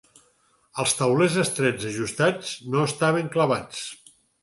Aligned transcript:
Els 0.83 0.95
taulers 1.01 1.37
estrets 1.45 1.87
ajustats 1.91 2.57
no 2.73 2.89
estaven 2.91 3.33
clavats. 3.39 3.89